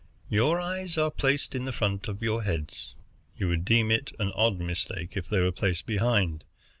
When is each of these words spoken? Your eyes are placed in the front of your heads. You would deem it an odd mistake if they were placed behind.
Your 0.31 0.59
eyes 0.59 0.97
are 0.97 1.11
placed 1.11 1.53
in 1.53 1.65
the 1.65 1.71
front 1.71 2.07
of 2.07 2.23
your 2.23 2.41
heads. 2.41 2.95
You 3.37 3.49
would 3.49 3.63
deem 3.63 3.91
it 3.91 4.11
an 4.17 4.31
odd 4.33 4.59
mistake 4.59 5.09
if 5.15 5.29
they 5.29 5.37
were 5.37 5.51
placed 5.51 5.85
behind. 5.85 6.43